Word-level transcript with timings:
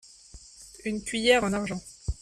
Une 0.83 1.03
cuillère 1.03 1.43
en 1.43 1.53
argent. 1.53 1.79